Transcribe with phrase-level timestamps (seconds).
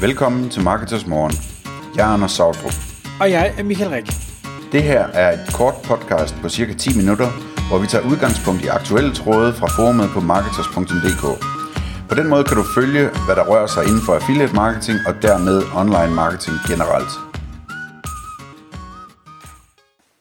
[0.00, 1.32] Velkommen til Marketers Morgen.
[1.96, 2.72] Jeg er Anders Sautrup.
[3.20, 4.06] Og jeg er Michael Rik.
[4.72, 7.28] Det her er et kort podcast på cirka 10 minutter,
[7.68, 11.24] hvor vi tager udgangspunkt i aktuelle tråde fra forumet på marketers.dk.
[12.08, 15.14] På den måde kan du følge, hvad der rører sig inden for affiliate marketing og
[15.22, 17.12] dermed online marketing generelt.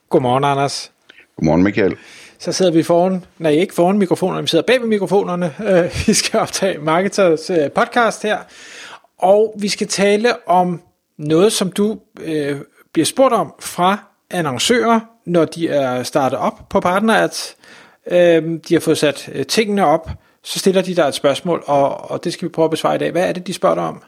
[0.10, 0.92] Godmorgen, Anders.
[1.36, 1.96] Godmorgen, Michael.
[2.40, 5.54] Så sidder vi foran, nej ikke foran mikrofonerne, vi sidder bag ved mikrofonerne.
[5.68, 8.38] Øh, vi skal optage Marketers øh, podcast her,
[9.18, 10.82] og vi skal tale om
[11.18, 12.58] noget, som du øh,
[12.94, 13.98] bliver spurgt om fra
[14.30, 17.58] annoncører, når de er startet op på PartnerAds.
[18.12, 20.10] Øh, de har fået sat øh, tingene op,
[20.44, 23.00] så stiller de dig et spørgsmål, og, og det skal vi prøve at besvare i
[23.00, 23.12] dag.
[23.12, 24.04] Hvad er det, de spørger dig om?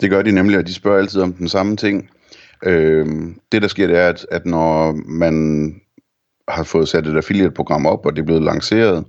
[0.00, 2.10] Det gør de nemlig, og de spørger altid om den samme ting.
[2.64, 3.06] Øh,
[3.52, 5.74] det der sker, det er, at, at når man
[6.48, 9.04] har fået sat et affiliate-program op, og det er blevet lanceret,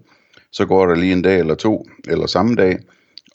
[0.52, 2.80] så går der lige en dag eller to, eller samme dag,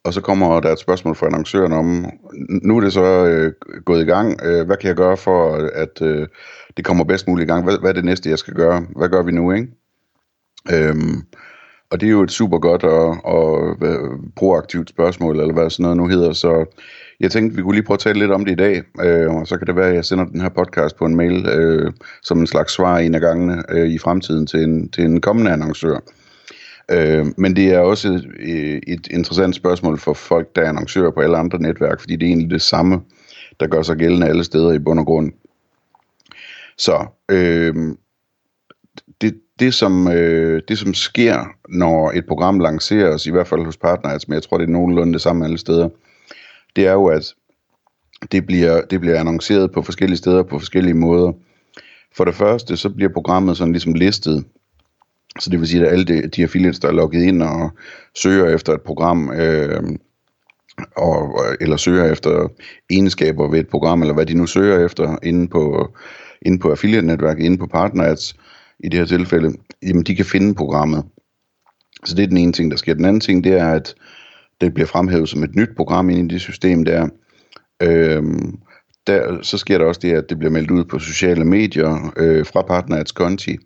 [0.09, 2.11] og så kommer der et spørgsmål fra annoncøren om,
[2.63, 3.53] nu er det så øh,
[3.85, 6.29] gået i gang, øh, hvad kan jeg gøre for, at øh,
[6.77, 7.65] det kommer bedst muligt i gang?
[7.65, 8.87] Hvad, hvad er det næste, jeg skal gøre?
[8.97, 9.69] Hvad gør vi nu, ikke?
[10.73, 11.23] Øhm,
[11.91, 15.83] og det er jo et super godt og, og øh, proaktivt spørgsmål, eller hvad sådan
[15.83, 16.65] noget nu hedder, så
[17.21, 19.47] jeg tænkte, vi kunne lige prøve at tale lidt om det i dag, øh, og
[19.47, 22.41] så kan det være, at jeg sender den her podcast på en mail, øh, som
[22.41, 25.99] en slags svar en af gangene øh, i fremtiden til en, til en kommende annoncør.
[26.91, 31.11] Øh, men det er også et, øh, et interessant spørgsmål for folk, der er annoncører
[31.11, 33.01] på alle andre netværk, fordi det er egentlig det samme,
[33.61, 35.33] der gør sig gældende alle steder i bund og grund.
[36.79, 37.75] Så øh,
[39.21, 43.77] det, det, som, øh, det, som sker, når et program lanceres, i hvert fald hos
[43.77, 45.89] Partners, men jeg tror, det er nogenlunde det samme alle steder,
[46.77, 47.35] det er jo, at
[48.33, 51.33] det bliver, det bliver annonceret på forskellige steder på forskellige måder.
[52.17, 54.45] For det første, så bliver programmet sådan ligesom listet.
[55.39, 57.71] Så det vil sige, at alle de, de affiliates, der er logget ind og
[58.15, 59.83] søger efter et program, øh,
[60.97, 62.49] og, eller søger efter
[62.91, 65.89] egenskaber ved et program, eller hvad de nu søger efter inde på,
[66.43, 68.37] inde på affiliate-netværket, inde på partners
[68.85, 71.05] i det her tilfælde, jamen de kan finde programmet.
[72.05, 72.95] Så det er den ene ting, der sker.
[72.95, 73.95] Den anden ting, det er, at
[74.61, 77.09] det bliver fremhævet som et nyt program ind i det system der.
[77.83, 78.59] Øhm,
[79.07, 82.47] der, så sker der også det, at det bliver meldt ud på sociale medier øh,
[82.47, 83.59] fra Partners konti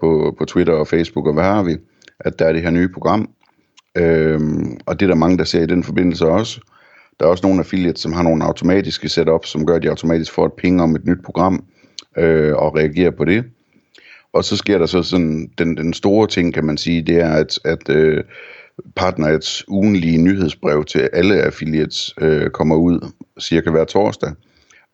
[0.00, 1.76] på, på Twitter og Facebook og hvad har vi,
[2.20, 3.30] at der er det her nye program.
[3.96, 6.60] Øhm, og det er der mange, der ser i den forbindelse også.
[7.20, 10.32] Der er også nogle affiliates, som har nogle automatiske setup, som gør, at de automatisk
[10.32, 11.64] får et ping om et nyt program
[12.16, 13.44] øh, og reagerer på det.
[14.32, 17.30] Og så sker der så sådan, den, den store ting, kan man sige, det er,
[17.30, 18.24] at, at øh,
[18.96, 24.32] Partnerets ugenlige nyhedsbrev til alle affiliates øh, kommer ud cirka hver torsdag.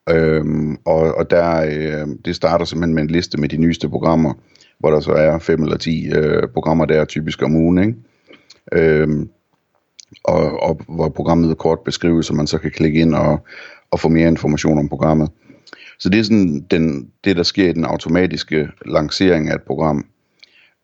[0.09, 4.33] Øhm, og, og der, øh, det starter simpelthen med en liste med de nyeste programmer,
[4.79, 7.95] hvor der så er fem eller ti øh, programmer der typisk om ugen, ikke?
[8.71, 9.29] Øhm,
[10.23, 13.45] og, og hvor programmet kort beskrives, så man så kan klikke ind og,
[13.91, 15.29] og få mere information om programmet.
[15.99, 20.05] Så det er sådan den, det, der sker i den automatiske lancering af et program,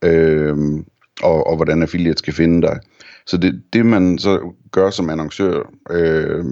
[0.04, 0.86] øhm,
[1.22, 2.80] og, og hvordan affiliates skal finde dig.
[3.25, 6.46] Så det, det man så gør som annoncør, øh,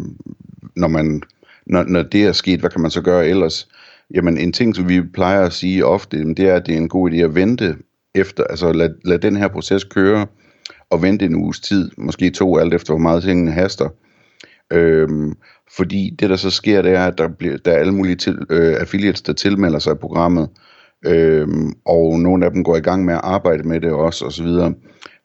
[0.75, 1.21] når, man,
[1.65, 3.67] når, når det er sket, hvad kan man så gøre ellers?
[4.15, 6.89] Jamen en ting, som vi plejer at sige ofte, det er, at det er en
[6.89, 7.75] god idé at vente
[8.15, 10.27] efter, altså lad, lad den her proces køre,
[10.89, 13.89] og vente en uges tid, måske to, alt efter hvor meget tingene haster.
[14.73, 15.33] Øhm,
[15.77, 18.37] fordi det der så sker, det er, at der, bliver, der er alle mulige til,
[18.49, 20.49] øh, affiliates, der tilmelder sig programmet,
[21.05, 24.31] øhm, og nogle af dem går i gang med at arbejde med det også, og
[24.31, 24.73] så videre.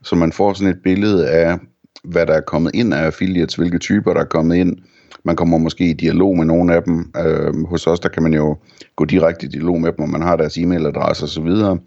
[0.02, 1.58] Så man får sådan et billede af,
[2.04, 4.78] hvad der er kommet ind af affiliates, hvilke typer der er kommet ind.
[5.26, 7.12] Man kommer måske i dialog med nogle af dem.
[7.16, 8.56] Øh, hos os, der kan man jo
[8.96, 11.78] gå direkte i dialog med dem, og man har deres e-mailadresse og så videre.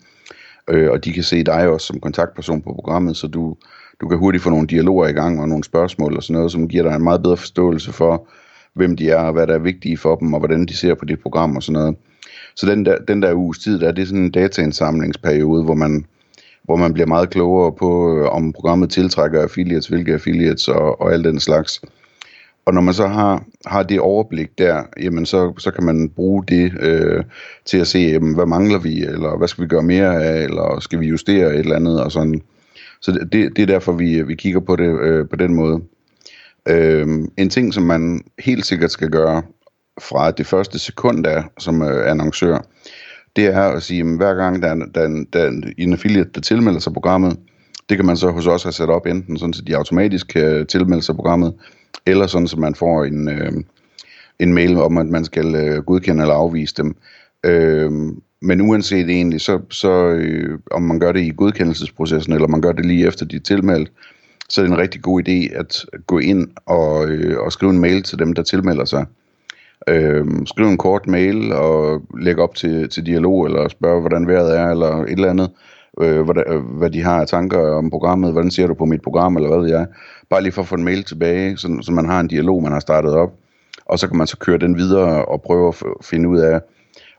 [0.70, 3.56] Øh, og de kan se dig også som kontaktperson på programmet, så du,
[4.02, 6.68] du kan hurtigt få nogle dialoger i gang og nogle spørgsmål og sådan noget, som
[6.68, 8.28] giver dig en meget bedre forståelse for,
[8.74, 11.06] hvem de er, og hvad der er vigtigt for dem, og hvordan de ser på
[11.06, 11.96] dit program og sådan noget.
[12.56, 16.06] Så den der, den der uges tid, der, det er sådan en dataindsamlingsperiode, hvor man,
[16.64, 21.14] hvor man bliver meget klogere på, øh, om programmet tiltrækker affiliates, hvilke affiliates og, og
[21.14, 21.82] alt den slags.
[22.70, 26.44] Og når man så har, har det overblik der, jamen så, så kan man bruge
[26.48, 27.24] det øh,
[27.66, 30.80] til at se, jamen, hvad mangler vi, eller hvad skal vi gøre mere af, eller
[30.80, 32.42] skal vi justere et eller andet, og sådan.
[33.02, 35.82] Så det, det er derfor, vi, vi kigger på det øh, på den måde.
[36.68, 37.08] Øh,
[37.38, 39.42] en ting, som man helt sikkert skal gøre
[40.02, 42.58] fra det første sekund af som øh, annoncør,
[43.36, 46.42] det er at sige, at hver gang der er, der, der er en affiliate, der
[46.42, 47.38] tilmelder sig programmet,
[47.90, 50.58] det kan man så hos os have sat op, enten sådan, så de automatisk øh,
[50.58, 51.54] kan tilmelde sig programmet,
[52.10, 53.52] eller sådan, så man får en, øh,
[54.40, 56.96] en mail om, at man skal øh, godkende eller afvise dem.
[57.46, 57.92] Øh,
[58.42, 62.72] men uanset egentlig, så, så øh, om man gør det i godkendelsesprocessen, eller man gør
[62.72, 63.92] det lige efter de er tilmeldt,
[64.50, 67.80] så er det en rigtig god idé at gå ind og, øh, og skrive en
[67.80, 69.06] mail til dem, der tilmelder sig.
[69.88, 74.58] Øh, skriv en kort mail og lægge op til, til dialog, eller spørge, hvordan vejret
[74.58, 77.90] er, eller et eller andet, øh, øh, hvad øh, hvad de har af tanker om
[77.90, 79.88] programmet, hvordan ser du på mit program, eller hvad ved jeg.
[80.30, 82.72] Bare lige for at få en mail tilbage, så, så man har en dialog, man
[82.72, 83.34] har startet op,
[83.86, 86.60] og så kan man så køre den videre og prøve at finde ud af,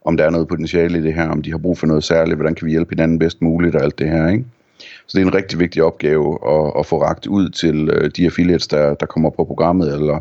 [0.04, 2.36] om der er noget potentiale i det her, om de har brug for noget særligt,
[2.36, 4.44] hvordan kan vi hjælpe hinanden bedst muligt og alt det her, ikke?
[4.78, 8.24] Så det er en rigtig vigtig opgave at, at få ragt ud til øh, de
[8.24, 10.20] affiliates, der, der kommer på programmet, eller,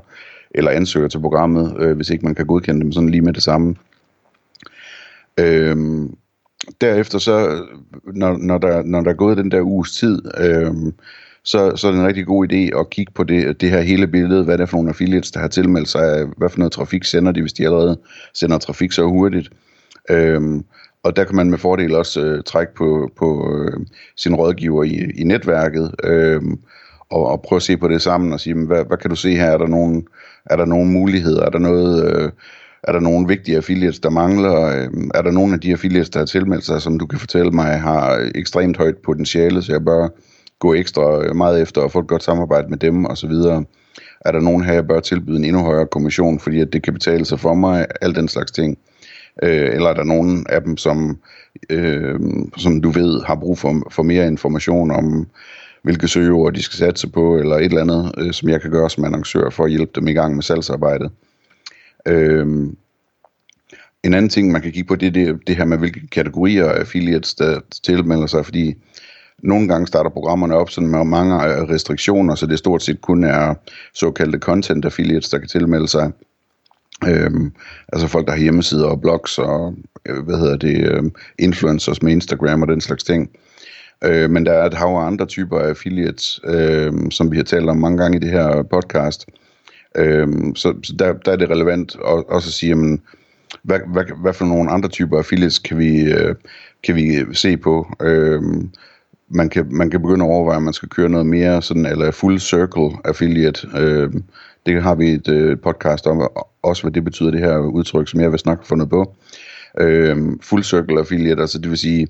[0.51, 3.43] eller ansøger til programmet, øh, hvis ikke man kan godkende dem sådan lige med det
[3.43, 3.75] samme.
[5.39, 6.15] Øhm,
[6.81, 7.65] derefter så,
[8.13, 10.73] når, når, der, når der er gået den der uges tid, øh,
[11.43, 14.07] så, så er det en rigtig god idé at kigge på det, det her hele
[14.07, 17.03] billede, hvad det er for nogle affiliates, der har tilmeldt sig, hvad for noget trafik
[17.03, 17.99] sender de, hvis de allerede
[18.33, 19.49] sender trafik så hurtigt.
[20.09, 20.65] Øhm,
[21.03, 23.85] og der kan man med fordel også øh, trække på, på øh,
[24.17, 26.41] sin rådgiver i, i netværket, øh,
[27.09, 29.35] og, og prøve at se på det sammen og sige, hvad, hvad kan du se
[29.35, 29.45] her?
[29.45, 30.07] Er der nogen,
[30.45, 31.45] er der nogen muligheder?
[31.45, 32.15] Er der noget...
[32.15, 32.31] Øh,
[32.83, 34.55] er der nogle vigtige affiliates, der mangler?
[34.55, 37.51] Øhm, er der nogle af de affiliates, der har tilmeldt sig, som du kan fortælle
[37.51, 40.07] mig, har ekstremt højt potentiale, så jeg bør
[40.59, 43.31] gå ekstra øh, meget efter og få et godt samarbejde med dem osv.?
[44.25, 46.93] Er der nogen her, jeg bør tilbyde en endnu højere kommission, fordi at det kan
[46.93, 47.85] betale sig for mig?
[48.01, 48.77] Alt den slags ting.
[49.43, 51.17] Øh, eller er der nogen af dem, som,
[51.69, 52.19] øh,
[52.57, 55.27] som du ved har brug for, for mere information om,
[55.83, 58.89] hvilke søgeord de skal satse på, eller et eller andet, øh, som jeg kan gøre
[58.89, 61.11] som annoncør for at hjælpe dem i gang med salgsarbejdet.
[62.09, 62.77] Øhm,
[64.03, 66.69] en anden ting, man kan kigge på, det er det, det her med, hvilke kategorier
[66.69, 68.75] affiliates, der tilmelder sig, fordi
[69.43, 71.35] nogle gange starter programmerne op sådan med mange
[71.73, 73.53] restriktioner, så det stort set kun er
[73.93, 76.11] såkaldte content affiliates, der kan tilmelde sig.
[77.07, 77.53] Øhm,
[77.93, 82.11] altså folk, der har hjemmesider og blogs og, øh, hvad hedder det, øhm, influencers med
[82.11, 83.29] Instagram og den slags ting.
[84.03, 87.43] Øh, men der er et hav af andre typer af affiliates, øh, som vi har
[87.43, 89.25] talt om mange gange i det her podcast.
[89.95, 93.01] Øhm, så så der, der er det relevant at, også at sige, jamen,
[93.63, 96.35] hvad, hvad, hvad for nogle andre typer affiliates kan vi, øh,
[96.83, 97.87] kan vi se på?
[98.01, 98.69] Øhm,
[99.29, 102.11] man kan, man kan begynde at overveje, om man skal køre noget mere sådan, eller
[102.11, 103.67] full circle affiliate.
[103.77, 104.13] Øh,
[104.65, 106.29] det har vi et øh, podcast om,
[106.63, 109.15] også hvad det betyder, det her udtryk, som jeg vil snakke fundet på.
[109.79, 112.07] Øh, full circle affiliate, altså det vil sige,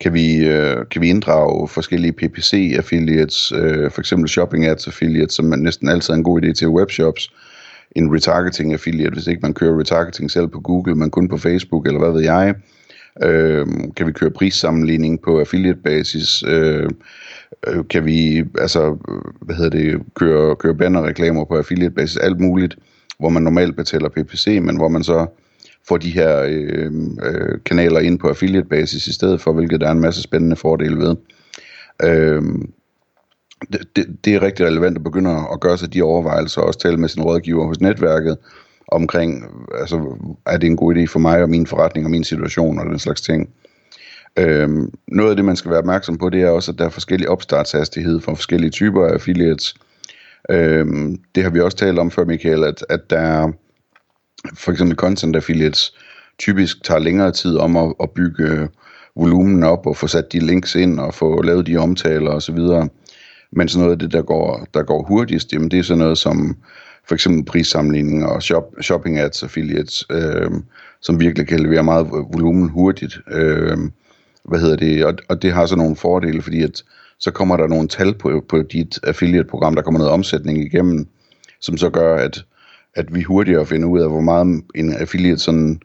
[0.00, 5.34] kan vi, øh, kan vi inddrage forskellige PPC affiliates, øh, for eksempel shopping ads affiliates,
[5.34, 7.32] som næsten altid er en god idé til webshops,
[7.96, 11.86] en retargeting affiliate, hvis ikke man kører retargeting selv på Google, men kun på Facebook,
[11.86, 12.54] eller hvad ved jeg.
[13.22, 16.44] Øh, kan vi køre prissammenligning på affiliate basis?
[16.46, 16.90] Øh,
[17.66, 18.96] øh, kan vi altså,
[19.40, 22.76] hvad hedder det, køre, køre bannerreklamer på affiliate basis, alt muligt,
[23.18, 25.26] hvor man normalt betaler PPC, men hvor man så
[25.88, 26.92] får de her øh,
[27.24, 30.56] øh, kanaler ind på affiliate basis i stedet for, hvilket der er en masse spændende
[30.56, 31.16] fordele ved.
[32.02, 32.42] Øh,
[33.72, 36.96] det, det, er rigtig relevant at begynde at gøre sig de overvejelser, og også tale
[36.96, 38.36] med sin rådgiver hos netværket,
[38.88, 39.44] omkring,
[39.80, 40.16] altså,
[40.46, 42.98] er det en god idé for mig og min forretning og min situation og den
[42.98, 43.50] slags ting.
[44.38, 46.88] Øhm, noget af det, man skal være opmærksom på, det er også, at der er
[46.88, 49.74] forskellige opstartshastighed for forskellige typer af affiliates.
[50.50, 53.52] Øhm, det har vi også talt om før, Michael, at, at der er
[54.54, 55.94] for eksempel content affiliates
[56.38, 58.68] typisk tager længere tid om at, at bygge øh,
[59.16, 62.58] volumen op og få sat de links ind og få lavet de omtaler osv.
[63.52, 66.18] Men sådan noget af det, der går, der går hurtigst, jamen det er sådan noget
[66.18, 66.56] som
[67.08, 70.50] for eksempel prissammenligninger og shop, shopping ads affiliates, øh,
[71.00, 73.18] som virkelig kan levere meget volumen hurtigt.
[73.30, 73.78] Øh,
[74.44, 75.04] hvad hedder det?
[75.04, 76.82] Og, og det har så nogle fordele, fordi at
[77.18, 81.06] så kommer der nogle tal på, på dit affiliate-program, der kommer noget omsætning igennem,
[81.60, 82.44] som så gør, at,
[82.96, 85.80] at vi hurtigere finder ud af, hvor meget en affiliate sådan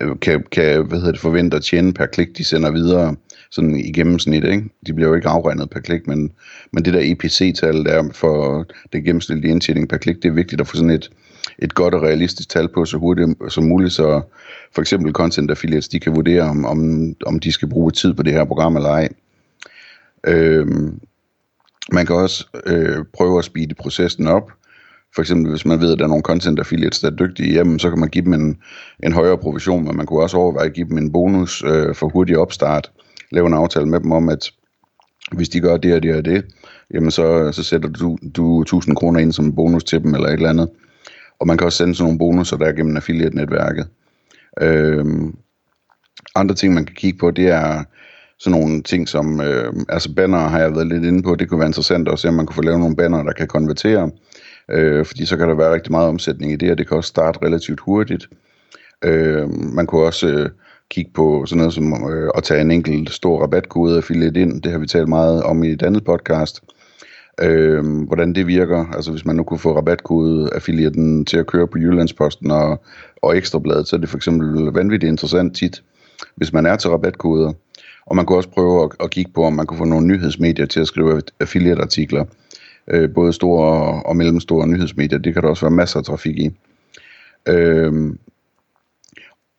[0.00, 3.16] øh, kan, kan hvad hedder det, forvente at tjene per klik, de sender videre
[3.50, 4.44] sådan i gennemsnit.
[4.44, 4.64] Ikke?
[4.86, 6.32] De bliver jo ikke afregnet per klik, men,
[6.72, 10.66] men det der EPC-tal der for det gennemsnitlige indtjening per klik, det er vigtigt at
[10.66, 11.10] få sådan et,
[11.58, 14.22] et godt og realistisk tal på så hurtigt som muligt, så
[14.74, 18.22] for eksempel content affiliates, de kan vurdere, om, om, om de skal bruge tid på
[18.22, 19.08] det her program eller ej.
[20.26, 21.00] Øhm,
[21.92, 24.52] man kan også øh, prøve at speede processen op.
[25.14, 27.78] For eksempel hvis man ved, at der er nogle content affiliates, der er dygtige, jamen,
[27.78, 28.56] så kan man give dem en,
[29.02, 32.08] en højere provision, men man kunne også overveje at give dem en bonus øh, for
[32.08, 32.90] hurtig opstart
[33.30, 34.50] lave en aftale med dem om, at
[35.32, 36.44] hvis de gør det og det og det,
[36.94, 40.28] jamen så, så sætter du, du 1000 kroner ind som en bonus til dem eller
[40.28, 40.68] et eller andet.
[41.40, 43.86] Og man kan også sende sådan nogle bonusser der gennem affiliate-netværket.
[44.60, 45.34] Øhm,
[46.34, 47.84] andre ting, man kan kigge på, det er
[48.38, 51.60] sådan nogle ting som, øh, altså banner har jeg været lidt inde på, det kunne
[51.60, 54.10] være interessant at se, om man kunne få lavet nogle banner, der kan konvertere,
[54.70, 57.08] øh, fordi så kan der være rigtig meget omsætning i det, og det kan også
[57.08, 58.28] starte relativt hurtigt.
[59.04, 60.50] Øh, man kunne også øh,
[60.90, 64.62] kigge på sådan noget som øh, at tage en enkelt stor rabatkode affiliate ind.
[64.62, 66.60] Det har vi talt meget om i et andet podcast.
[67.42, 68.86] øh, hvordan det virker.
[68.94, 72.84] Altså hvis man nu kunne få rabatkode affiliaten til at køre på Jyllandsposten og,
[73.22, 75.82] og Ekstrabladet, så er det for eksempel vanvittigt interessant tit,
[76.36, 77.52] hvis man er til rabatkoder.
[78.06, 80.66] Og man kunne også prøve at, at kigge på, om man kunne få nogle nyhedsmedier
[80.66, 82.24] til at skrive affiliate-artikler.
[82.88, 85.18] Øh, både store og mellemstore nyhedsmedier.
[85.18, 86.50] Det kan der også være masser af trafik i.
[87.48, 87.92] Øh,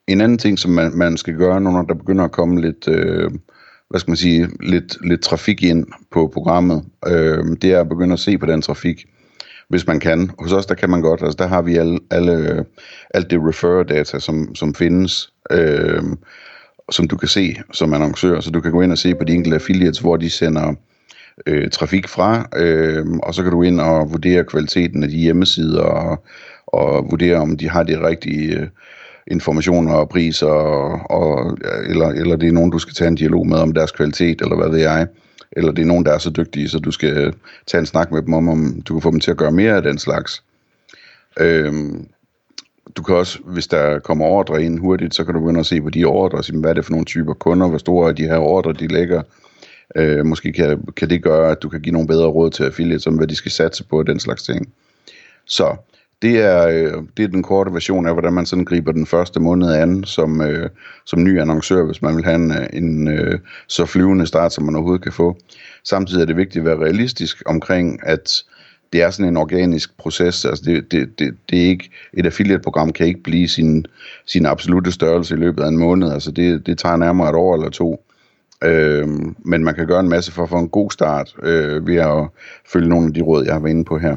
[0.07, 3.31] en anden ting, som man, man skal gøre, når der begynder at komme lidt, øh,
[3.89, 8.13] hvad skal man sige, lidt, lidt trafik ind på programmet, øh, det er at begynde
[8.13, 9.05] at se på den trafik,
[9.69, 10.31] hvis man kan.
[10.39, 12.65] Hos os, der kan man godt, altså der har vi alle, alle
[13.13, 16.03] alt det refer data, som, som findes, øh,
[16.91, 19.33] som du kan se som annoncør, så du kan gå ind og se på de
[19.33, 20.73] enkelte affiliates, hvor de sender
[21.45, 25.83] øh, trafik fra, øh, og så kan du ind og vurdere kvaliteten af de hjemmesider,
[25.83, 26.23] og,
[26.67, 28.67] og vurdere, om de har de rigtige øh,
[29.27, 31.57] informationer og priser, og, og,
[31.89, 34.55] eller, eller det er nogen, du skal tage en dialog med om deres kvalitet, eller
[34.55, 35.07] hvad ved jeg.
[35.51, 37.33] Eller det er nogen, der er så dygtige, så du skal
[37.67, 39.75] tage en snak med dem om, om du kan få dem til at gøre mere
[39.75, 40.43] af den slags.
[41.39, 42.07] Øhm,
[42.95, 45.81] du kan også, hvis der kommer ordre ind hurtigt, så kan du begynde at se
[45.81, 48.23] på de ordre, sige, hvad er det for nogle typer kunder, hvor store er de
[48.23, 49.21] her ordre, de lægger.
[49.95, 53.07] Øh, måske kan, kan det gøre, at du kan give nogle bedre råd til affiliates
[53.07, 54.73] om, hvad de skal satse på, den slags ting.
[55.45, 55.75] Så
[56.21, 59.39] det er, øh, det er den korte version af, hvordan man sådan griber den første
[59.39, 60.69] måned an som, øh,
[61.05, 64.63] som ny annoncør, hvis man vil have en, øh, en øh, så flyvende start, som
[64.63, 65.37] man overhovedet kan få.
[65.83, 68.43] Samtidig er det vigtigt at være realistisk omkring, at
[68.93, 70.45] det er sådan en organisk proces.
[70.45, 73.85] Altså det, det, det, det er ikke, et affiliate-program kan ikke blive sin,
[74.25, 76.11] sin absolute størrelse i løbet af en måned.
[76.11, 78.05] Altså det, det tager nærmere et år eller to.
[78.63, 79.07] Øh,
[79.45, 82.27] men man kan gøre en masse for at få en god start øh, ved at
[82.65, 84.15] følge nogle af de råd, jeg har været inde på her.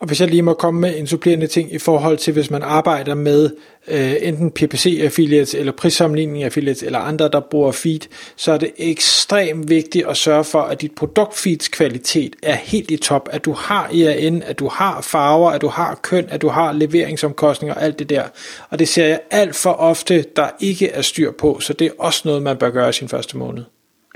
[0.00, 2.62] Og hvis jeg lige må komme med en supplerende ting i forhold til, hvis man
[2.62, 3.50] arbejder med
[3.88, 8.00] øh, enten PPC-affiliates eller prissammenligning affiliates eller andre, der bruger feed,
[8.36, 12.96] så er det ekstremt vigtigt at sørge for, at dit produktfeeds kvalitet er helt i
[12.96, 16.48] top, at du har IAN, at du har farver, at du har køn, at du
[16.48, 18.24] har leveringsomkostninger og alt det der.
[18.70, 21.90] Og det ser jeg alt for ofte, der ikke er styr på, så det er
[21.98, 23.64] også noget, man bør gøre sin første måned.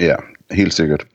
[0.00, 0.14] Ja,
[0.50, 1.06] helt sikkert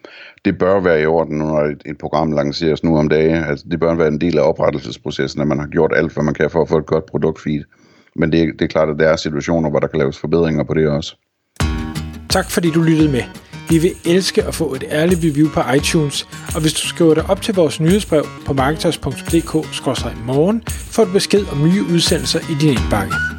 [0.45, 3.43] det bør være i orden, når et, et program lanceres nu om dagen.
[3.43, 6.33] Altså, det bør være en del af oprettelsesprocessen, at man har gjort alt, hvad man
[6.33, 7.63] kan for at få et godt produktfeed.
[8.15, 10.73] Men det, det er klart, at der er situationer, hvor der kan laves forbedringer på
[10.73, 11.15] det også.
[12.29, 13.23] Tak fordi du lyttede med.
[13.69, 17.29] Vi vil elske at få et ærligt review på iTunes, og hvis du skriver dig
[17.29, 23.38] op til vores nyhedsbrev på marketers.dk-morgen, får du besked om nye udsendelser i din indbakke.